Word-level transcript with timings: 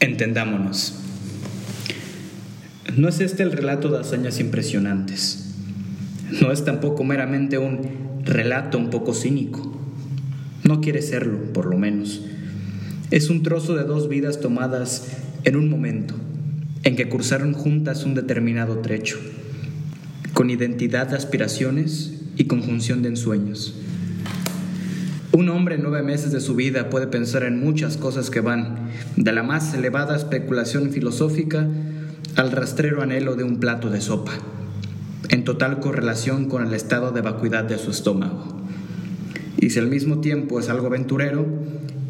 Entendámonos. 0.00 0.94
No 2.96 3.08
es 3.08 3.20
este 3.20 3.44
el 3.44 3.52
relato 3.52 3.88
de 3.88 4.00
hazañas 4.00 4.40
impresionantes. 4.40 5.54
No 6.40 6.50
es 6.50 6.64
tampoco 6.64 7.04
meramente 7.04 7.58
un 7.58 8.22
relato 8.24 8.78
un 8.78 8.90
poco 8.90 9.14
cínico. 9.14 9.80
No 10.64 10.80
quiere 10.80 11.02
serlo, 11.02 11.52
por 11.52 11.66
lo 11.66 11.78
menos. 11.78 12.22
Es 13.10 13.30
un 13.30 13.42
trozo 13.42 13.76
de 13.76 13.84
dos 13.84 14.08
vidas 14.08 14.40
tomadas 14.40 15.06
en 15.44 15.56
un 15.56 15.70
momento, 15.70 16.14
en 16.84 16.96
que 16.96 17.08
cursaron 17.08 17.52
juntas 17.54 18.04
un 18.04 18.14
determinado 18.14 18.78
trecho, 18.78 19.18
con 20.32 20.50
identidad 20.50 21.08
de 21.08 21.16
aspiraciones 21.16 22.12
y 22.36 22.44
conjunción 22.44 23.02
de 23.02 23.08
ensueños. 23.10 23.74
Un 25.32 25.48
hombre 25.50 25.74
en 25.74 25.82
nueve 25.82 26.02
meses 26.02 26.32
de 26.32 26.40
su 26.40 26.54
vida 26.54 26.88
puede 26.90 27.06
pensar 27.06 27.42
en 27.42 27.60
muchas 27.60 27.96
cosas 27.96 28.30
que 28.30 28.40
van 28.40 28.88
de 29.16 29.32
la 29.32 29.42
más 29.42 29.74
elevada 29.74 30.16
especulación 30.16 30.90
filosófica 30.90 31.66
al 32.36 32.52
rastrero 32.52 33.02
anhelo 33.02 33.36
de 33.36 33.44
un 33.44 33.58
plato 33.58 33.90
de 33.90 34.00
sopa, 34.00 34.32
en 35.28 35.44
total 35.44 35.80
correlación 35.80 36.48
con 36.48 36.66
el 36.66 36.72
estado 36.72 37.10
de 37.10 37.20
vacuidad 37.20 37.64
de 37.64 37.78
su 37.78 37.90
estómago. 37.90 38.56
Y 39.60 39.70
si 39.70 39.80
al 39.80 39.88
mismo 39.88 40.20
tiempo 40.20 40.60
es 40.60 40.68
algo 40.68 40.86
aventurero, 40.86 41.46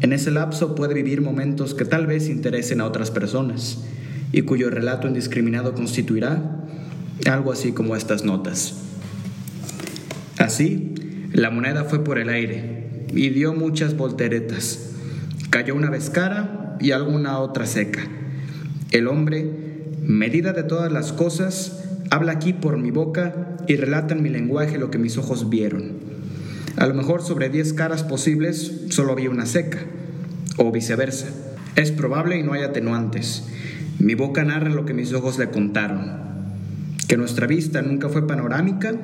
en 0.00 0.12
ese 0.12 0.30
lapso 0.30 0.74
puede 0.74 0.94
vivir 0.94 1.22
momentos 1.22 1.74
que 1.74 1.84
tal 1.84 2.06
vez 2.06 2.28
interesen 2.28 2.80
a 2.80 2.86
otras 2.86 3.10
personas 3.10 3.84
y 4.36 4.42
cuyo 4.42 4.68
relato 4.68 5.08
indiscriminado 5.08 5.72
constituirá 5.72 6.60
algo 7.26 7.52
así 7.52 7.72
como 7.72 7.96
estas 7.96 8.22
notas. 8.22 8.74
Así, 10.36 10.94
la 11.32 11.48
moneda 11.48 11.84
fue 11.84 12.04
por 12.04 12.18
el 12.18 12.28
aire 12.28 13.06
y 13.14 13.30
dio 13.30 13.54
muchas 13.54 13.96
volteretas. 13.96 14.90
Cayó 15.48 15.74
una 15.74 15.88
vez 15.88 16.10
cara 16.10 16.76
y 16.80 16.90
alguna 16.90 17.38
otra 17.38 17.64
seca. 17.64 18.02
El 18.90 19.08
hombre 19.08 19.50
medida 20.02 20.52
de 20.52 20.64
todas 20.64 20.92
las 20.92 21.14
cosas, 21.14 21.82
habla 22.10 22.32
aquí 22.32 22.52
por 22.52 22.76
mi 22.76 22.90
boca 22.90 23.56
y 23.66 23.76
relata 23.76 24.12
en 24.12 24.22
mi 24.22 24.28
lenguaje 24.28 24.76
lo 24.76 24.90
que 24.90 24.98
mis 24.98 25.16
ojos 25.16 25.48
vieron. 25.48 25.92
A 26.76 26.86
lo 26.86 26.92
mejor 26.92 27.22
sobre 27.22 27.48
diez 27.48 27.72
caras 27.72 28.02
posibles 28.02 28.82
solo 28.90 29.12
había 29.12 29.30
una 29.30 29.46
seca, 29.46 29.78
o 30.58 30.70
viceversa. 30.72 31.28
Es 31.74 31.90
probable 31.90 32.38
y 32.38 32.42
no 32.42 32.52
hay 32.52 32.64
atenuantes. 32.64 33.44
Mi 33.98 34.14
boca 34.14 34.44
narra 34.44 34.68
lo 34.68 34.84
que 34.84 34.94
mis 34.94 35.12
ojos 35.12 35.38
le 35.38 35.50
contaron. 35.50 36.26
Que 37.08 37.16
nuestra 37.16 37.46
vista 37.46 37.82
nunca 37.82 38.08
fue 38.08 38.26
panorámica, 38.26 38.94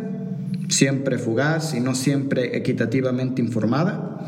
siempre 0.68 1.18
fugaz 1.18 1.74
y 1.74 1.80
no 1.80 1.94
siempre 1.94 2.56
equitativamente 2.56 3.40
informada, 3.40 4.20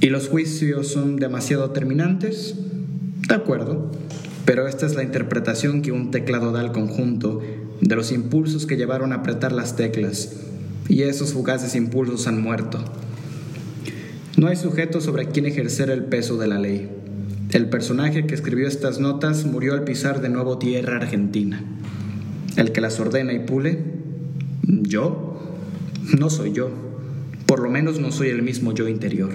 y 0.00 0.10
los 0.10 0.28
juicios 0.28 0.88
son 0.88 1.16
demasiado 1.16 1.70
terminantes, 1.70 2.54
de 3.26 3.34
acuerdo. 3.34 3.90
Pero 4.44 4.68
esta 4.68 4.86
es 4.86 4.94
la 4.94 5.02
interpretación 5.02 5.82
que 5.82 5.92
un 5.92 6.10
teclado 6.10 6.52
da 6.52 6.60
al 6.60 6.72
conjunto 6.72 7.42
de 7.80 7.96
los 7.96 8.12
impulsos 8.12 8.66
que 8.66 8.76
llevaron 8.76 9.12
a 9.12 9.16
apretar 9.16 9.52
las 9.52 9.76
teclas, 9.76 10.36
y 10.88 11.02
esos 11.02 11.32
fugaces 11.32 11.74
impulsos 11.74 12.26
han 12.26 12.40
muerto. 12.40 12.78
No 14.36 14.46
hay 14.46 14.56
sujeto 14.56 15.00
sobre 15.00 15.26
quien 15.26 15.46
ejercer 15.46 15.90
el 15.90 16.04
peso 16.04 16.38
de 16.38 16.46
la 16.46 16.58
ley. 16.58 16.88
El 17.50 17.70
personaje 17.70 18.26
que 18.26 18.34
escribió 18.34 18.68
estas 18.68 19.00
notas 19.00 19.46
murió 19.46 19.72
al 19.72 19.84
pisar 19.84 20.20
de 20.20 20.28
nuevo 20.28 20.58
tierra 20.58 20.96
argentina. 20.96 21.64
El 22.56 22.72
que 22.72 22.82
las 22.82 23.00
ordena 23.00 23.32
y 23.32 23.38
pule, 23.38 23.84
yo, 24.62 25.56
no 26.18 26.28
soy 26.28 26.52
yo. 26.52 26.70
Por 27.46 27.60
lo 27.60 27.70
menos 27.70 28.00
no 28.00 28.12
soy 28.12 28.28
el 28.28 28.42
mismo 28.42 28.74
yo 28.74 28.86
interior. 28.86 29.30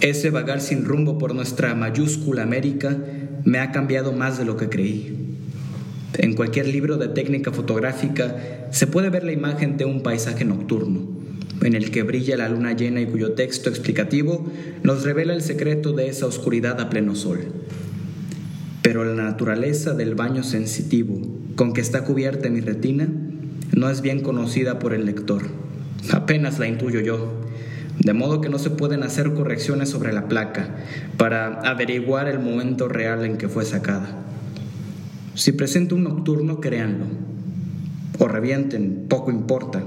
Ese 0.00 0.30
vagar 0.30 0.62
sin 0.62 0.86
rumbo 0.86 1.18
por 1.18 1.34
nuestra 1.34 1.74
mayúscula 1.74 2.42
América 2.42 2.96
me 3.44 3.58
ha 3.58 3.70
cambiado 3.70 4.14
más 4.14 4.38
de 4.38 4.46
lo 4.46 4.56
que 4.56 4.70
creí. 4.70 5.36
En 6.16 6.32
cualquier 6.32 6.68
libro 6.68 6.96
de 6.96 7.08
técnica 7.08 7.52
fotográfica 7.52 8.68
se 8.70 8.86
puede 8.86 9.10
ver 9.10 9.24
la 9.24 9.32
imagen 9.32 9.76
de 9.76 9.84
un 9.84 10.02
paisaje 10.02 10.46
nocturno, 10.46 11.06
en 11.64 11.74
el 11.74 11.90
que 11.90 12.02
brilla 12.02 12.36
la 12.36 12.48
luna 12.48 12.72
llena 12.72 13.00
y 13.00 13.06
cuyo 13.06 13.32
texto 13.32 13.70
explicativo 13.70 14.46
nos 14.82 15.02
revela 15.02 15.34
el 15.34 15.42
secreto 15.42 15.92
de 15.92 16.08
esa 16.08 16.26
oscuridad 16.26 16.80
a 16.80 16.88
pleno 16.88 17.16
sol. 17.16 17.40
Pero 18.82 19.04
la 19.04 19.20
naturaleza 19.20 19.94
del 19.94 20.14
baño 20.14 20.44
sensitivo 20.44 21.20
con 21.56 21.72
que 21.72 21.80
está 21.80 22.04
cubierta 22.04 22.50
mi 22.50 22.60
retina 22.60 23.08
no 23.74 23.90
es 23.90 24.02
bien 24.02 24.20
conocida 24.20 24.78
por 24.78 24.94
el 24.94 25.06
lector. 25.06 25.42
Apenas 26.12 26.58
la 26.58 26.68
intuyo 26.68 27.00
yo 27.00 27.44
de 27.98 28.12
modo 28.12 28.40
que 28.40 28.48
no 28.48 28.58
se 28.58 28.70
pueden 28.70 29.02
hacer 29.02 29.32
correcciones 29.34 29.88
sobre 29.88 30.12
la 30.12 30.28
placa 30.28 30.68
para 31.16 31.60
averiguar 31.60 32.28
el 32.28 32.40
momento 32.40 32.88
real 32.88 33.24
en 33.24 33.36
que 33.36 33.48
fue 33.48 33.64
sacada. 33.64 34.24
Si 35.34 35.52
presento 35.52 35.94
un 35.94 36.04
nocturno, 36.04 36.60
créanlo, 36.60 37.06
o 38.18 38.28
revienten, 38.28 39.06
poco 39.08 39.30
importa, 39.30 39.82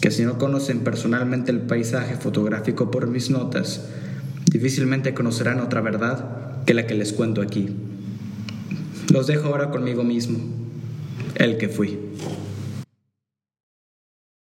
que 0.00 0.10
si 0.10 0.24
no 0.24 0.38
conocen 0.38 0.80
personalmente 0.80 1.50
el 1.50 1.60
paisaje 1.60 2.16
fotográfico 2.16 2.90
por 2.90 3.06
mis 3.08 3.30
notas, 3.30 3.86
difícilmente 4.50 5.14
conocerán 5.14 5.60
otra 5.60 5.80
verdad 5.80 6.64
que 6.64 6.74
la 6.74 6.86
que 6.86 6.94
les 6.94 7.12
cuento 7.12 7.42
aquí. 7.42 7.68
Los 9.12 9.26
dejo 9.26 9.48
ahora 9.48 9.70
conmigo 9.70 10.04
mismo, 10.04 10.38
el 11.34 11.56
que 11.56 11.68
fui. 11.68 11.98